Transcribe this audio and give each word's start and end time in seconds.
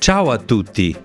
Ciao 0.00 0.30
a 0.30 0.38
tutti! 0.38 0.96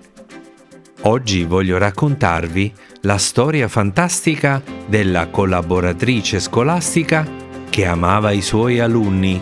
Oggi 1.02 1.44
voglio 1.44 1.76
raccontarvi 1.76 2.72
la 3.02 3.18
storia 3.18 3.68
fantastica 3.68 4.62
della 4.86 5.26
collaboratrice 5.26 6.40
scolastica 6.40 7.28
che 7.68 7.84
amava 7.84 8.30
i 8.30 8.40
suoi 8.40 8.80
alunni. 8.80 9.38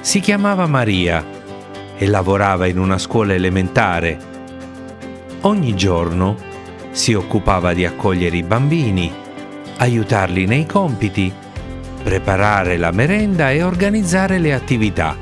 Si 0.00 0.20
chiamava 0.20 0.66
Maria 0.66 1.22
e 1.98 2.06
lavorava 2.06 2.66
in 2.66 2.78
una 2.78 2.96
scuola 2.96 3.34
elementare. 3.34 4.18
Ogni 5.42 5.76
giorno 5.76 6.34
si 6.92 7.12
occupava 7.12 7.74
di 7.74 7.84
accogliere 7.84 8.38
i 8.38 8.42
bambini, 8.42 9.12
aiutarli 9.76 10.46
nei 10.46 10.64
compiti, 10.64 11.30
preparare 12.02 12.78
la 12.78 12.90
merenda 12.90 13.50
e 13.50 13.62
organizzare 13.62 14.38
le 14.38 14.54
attività. 14.54 15.14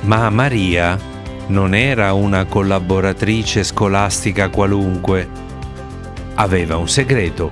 Ma 0.00 0.28
Maria 0.28 1.09
non 1.50 1.74
era 1.74 2.12
una 2.12 2.44
collaboratrice 2.44 3.64
scolastica 3.64 4.50
qualunque. 4.50 5.28
Aveva 6.34 6.76
un 6.76 6.88
segreto. 6.88 7.50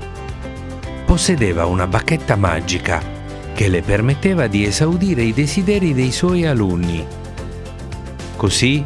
Possedeva 1.04 1.66
una 1.66 1.88
bacchetta 1.88 2.36
magica 2.36 3.02
che 3.52 3.68
le 3.68 3.82
permetteva 3.82 4.46
di 4.46 4.64
esaudire 4.64 5.22
i 5.22 5.32
desideri 5.32 5.94
dei 5.94 6.12
suoi 6.12 6.46
alunni. 6.46 7.04
Così, 8.36 8.84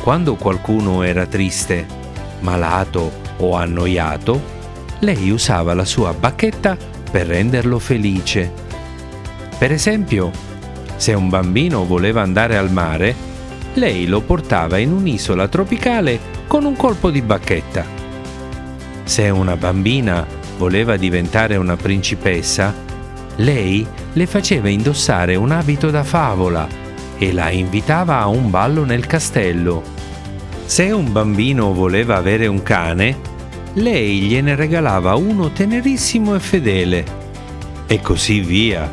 quando 0.00 0.36
qualcuno 0.36 1.02
era 1.02 1.26
triste, 1.26 1.86
malato 2.40 3.12
o 3.36 3.56
annoiato, 3.56 4.40
lei 5.00 5.30
usava 5.30 5.74
la 5.74 5.84
sua 5.84 6.14
bacchetta 6.14 6.78
per 7.10 7.26
renderlo 7.26 7.78
felice. 7.78 8.50
Per 9.58 9.70
esempio, 9.70 10.30
se 10.96 11.12
un 11.12 11.28
bambino 11.28 11.84
voleva 11.84 12.22
andare 12.22 12.56
al 12.56 12.72
mare, 12.72 13.28
lei 13.74 14.06
lo 14.06 14.20
portava 14.20 14.78
in 14.78 14.92
un'isola 14.92 15.48
tropicale 15.48 16.18
con 16.46 16.64
un 16.64 16.74
colpo 16.76 17.10
di 17.10 17.22
bacchetta. 17.22 17.84
Se 19.04 19.28
una 19.30 19.56
bambina 19.56 20.26
voleva 20.56 20.96
diventare 20.96 21.56
una 21.56 21.76
principessa, 21.76 22.74
lei 23.36 23.86
le 24.12 24.26
faceva 24.26 24.68
indossare 24.68 25.36
un 25.36 25.50
abito 25.52 25.90
da 25.90 26.04
favola 26.04 26.66
e 27.16 27.32
la 27.32 27.50
invitava 27.50 28.18
a 28.18 28.26
un 28.26 28.50
ballo 28.50 28.84
nel 28.84 29.06
castello. 29.06 29.82
Se 30.64 30.90
un 30.90 31.12
bambino 31.12 31.72
voleva 31.72 32.16
avere 32.16 32.46
un 32.46 32.62
cane, 32.62 33.18
lei 33.74 34.20
gliene 34.20 34.54
regalava 34.54 35.14
uno 35.14 35.50
tenerissimo 35.50 36.34
e 36.34 36.40
fedele. 36.40 37.04
E 37.86 38.00
così 38.00 38.40
via. 38.40 38.92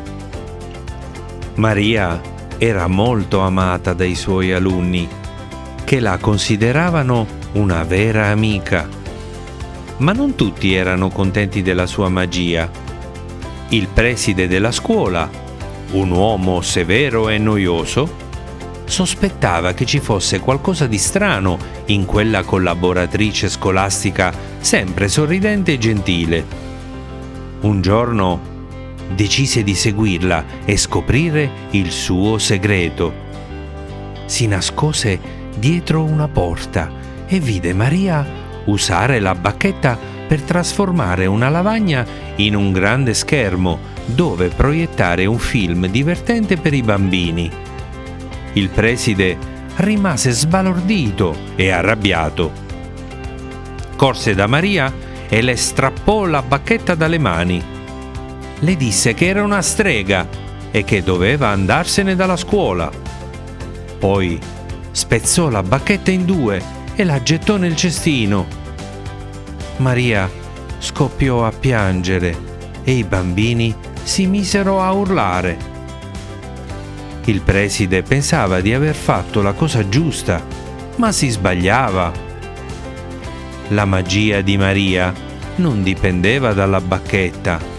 Maria 1.54 2.20
era 2.58 2.88
molto 2.88 3.40
amata 3.40 3.92
dai 3.92 4.16
suoi 4.16 4.52
alunni, 4.52 5.08
che 5.84 6.00
la 6.00 6.18
consideravano 6.18 7.26
una 7.52 7.84
vera 7.84 8.26
amica. 8.26 8.88
Ma 9.98 10.12
non 10.12 10.34
tutti 10.34 10.74
erano 10.74 11.08
contenti 11.08 11.62
della 11.62 11.86
sua 11.86 12.08
magia. 12.08 12.68
Il 13.70 13.86
preside 13.86 14.48
della 14.48 14.72
scuola, 14.72 15.30
un 15.92 16.10
uomo 16.10 16.60
severo 16.60 17.28
e 17.28 17.38
noioso, 17.38 18.26
sospettava 18.84 19.72
che 19.72 19.84
ci 19.84 20.00
fosse 20.00 20.40
qualcosa 20.40 20.86
di 20.86 20.98
strano 20.98 21.58
in 21.86 22.06
quella 22.06 22.42
collaboratrice 22.42 23.48
scolastica 23.48 24.32
sempre 24.58 25.08
sorridente 25.08 25.72
e 25.72 25.78
gentile. 25.78 26.46
Un 27.60 27.80
giorno 27.80 28.56
decise 29.14 29.62
di 29.62 29.74
seguirla 29.74 30.44
e 30.64 30.76
scoprire 30.76 31.50
il 31.70 31.90
suo 31.90 32.38
segreto. 32.38 33.26
Si 34.26 34.46
nascose 34.46 35.18
dietro 35.56 36.04
una 36.04 36.28
porta 36.28 36.90
e 37.26 37.40
vide 37.40 37.72
Maria 37.72 38.26
usare 38.66 39.18
la 39.20 39.34
bacchetta 39.34 39.98
per 40.26 40.42
trasformare 40.42 41.26
una 41.26 41.48
lavagna 41.48 42.06
in 42.36 42.54
un 42.54 42.70
grande 42.72 43.14
schermo 43.14 43.96
dove 44.04 44.48
proiettare 44.48 45.26
un 45.26 45.38
film 45.38 45.86
divertente 45.86 46.56
per 46.56 46.74
i 46.74 46.82
bambini. 46.82 47.50
Il 48.54 48.68
preside 48.68 49.36
rimase 49.76 50.30
sbalordito 50.30 51.34
e 51.56 51.70
arrabbiato. 51.70 52.66
Corse 53.96 54.34
da 54.34 54.46
Maria 54.46 54.92
e 55.28 55.42
le 55.42 55.56
strappò 55.56 56.24
la 56.24 56.42
bacchetta 56.42 56.94
dalle 56.94 57.18
mani. 57.18 57.76
Le 58.60 58.76
disse 58.76 59.14
che 59.14 59.26
era 59.26 59.42
una 59.44 59.62
strega 59.62 60.26
e 60.70 60.82
che 60.82 61.02
doveva 61.02 61.48
andarsene 61.48 62.16
dalla 62.16 62.36
scuola. 62.36 62.90
Poi 63.98 64.38
spezzò 64.90 65.48
la 65.48 65.62
bacchetta 65.62 66.10
in 66.10 66.24
due 66.24 66.60
e 66.96 67.04
la 67.04 67.22
gettò 67.22 67.56
nel 67.56 67.76
cestino. 67.76 68.46
Maria 69.76 70.28
scoppiò 70.78 71.46
a 71.46 71.52
piangere 71.52 72.36
e 72.82 72.92
i 72.92 73.04
bambini 73.04 73.74
si 74.02 74.26
misero 74.26 74.82
a 74.82 74.90
urlare. 74.92 75.56
Il 77.26 77.42
preside 77.42 78.02
pensava 78.02 78.60
di 78.60 78.74
aver 78.74 78.94
fatto 78.94 79.40
la 79.40 79.52
cosa 79.52 79.88
giusta, 79.88 80.42
ma 80.96 81.12
si 81.12 81.28
sbagliava. 81.28 82.10
La 83.68 83.84
magia 83.84 84.40
di 84.40 84.56
Maria 84.56 85.12
non 85.56 85.82
dipendeva 85.82 86.54
dalla 86.54 86.80
bacchetta, 86.80 87.76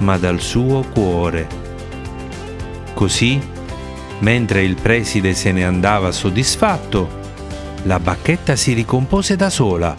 ma 0.00 0.18
dal 0.18 0.40
suo 0.40 0.82
cuore. 0.82 1.46
Così, 2.92 3.40
mentre 4.18 4.62
il 4.62 4.74
preside 4.74 5.32
se 5.32 5.52
ne 5.52 5.64
andava 5.64 6.12
soddisfatto, 6.12 7.18
la 7.84 7.98
bacchetta 7.98 8.56
si 8.56 8.74
ricompose 8.74 9.36
da 9.36 9.48
sola 9.48 9.96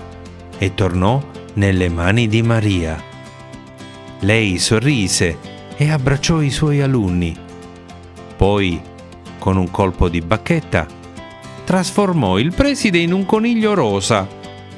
e 0.57 0.75
tornò 0.75 1.21
nelle 1.53 1.89
mani 1.89 2.27
di 2.27 2.43
Maria. 2.43 3.01
Lei 4.19 4.59
sorrise 4.59 5.37
e 5.75 5.89
abbracciò 5.89 6.41
i 6.41 6.51
suoi 6.51 6.81
alunni. 6.81 7.35
Poi 8.37 8.89
con 9.41 9.57
un 9.57 9.71
colpo 9.71 10.07
di 10.07 10.21
bacchetta, 10.21 10.85
trasformò 11.65 12.37
il 12.37 12.53
preside 12.53 12.99
in 12.99 13.11
un 13.11 13.25
coniglio 13.25 13.73
rosa 13.73 14.27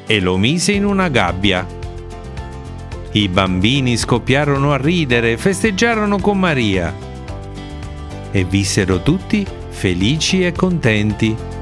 e 0.07 0.22
lo 0.22 0.38
mise 0.38 0.72
in 0.72 0.85
una 0.85 1.09
gabbia. 1.09 1.67
I 3.16 3.29
bambini 3.29 3.96
scoppiarono 3.96 4.74
a 4.74 4.78
ridere 4.78 5.34
e 5.34 5.38
festeggiarono 5.38 6.18
con 6.18 6.40
Maria 6.40 6.91
e 8.31 8.44
vissero 8.44 9.03
tutti 9.03 9.46
felici 9.69 10.44
e 10.44 10.51
contenti. 10.51 11.53